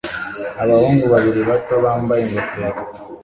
[0.63, 2.79] Abahungu babiri bato bambaye ingofero